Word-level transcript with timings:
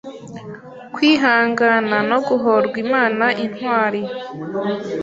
Kwihangana 0.93 1.97
no 2.09 2.19
Guhorwa 2.27 2.75
Imana 2.85 3.25
Intwari 3.43 4.01